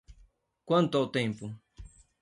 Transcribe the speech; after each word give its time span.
Quanto 0.67 0.97
ao 0.97 1.05
tempo? 1.17 1.45